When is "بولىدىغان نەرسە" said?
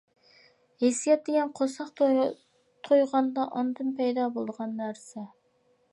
4.39-5.29